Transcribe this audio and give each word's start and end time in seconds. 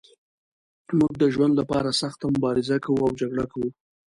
موږ 0.99 1.13
د 1.21 1.23
ژوند 1.33 1.53
لپاره 1.61 1.97
سخته 2.01 2.25
مبارزه 2.35 2.77
کوو 2.85 3.05
او 3.07 3.11
جګړه 3.21 3.45
کوو. 3.51 3.69